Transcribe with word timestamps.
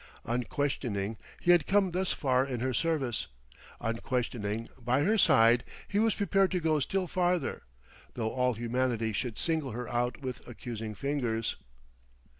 Unquestioning 0.25 1.15
he 1.39 1.51
had 1.51 1.67
come 1.67 1.91
thus 1.91 2.11
far 2.11 2.43
in 2.43 2.59
her 2.59 2.73
service; 2.73 3.27
unquestioning, 3.79 4.67
by 4.83 5.03
her 5.03 5.15
side, 5.15 5.63
he 5.87 5.99
was 5.99 6.15
prepared 6.15 6.49
to 6.49 6.59
go 6.59 6.79
still 6.79 7.05
farther, 7.05 7.61
though 8.15 8.31
all 8.31 8.53
humanity 8.55 9.13
should 9.13 9.37
single 9.37 9.69
her 9.73 9.87
out 9.87 10.19
with 10.23 10.41
accusing 10.47 10.95
fingers.... 10.95 11.55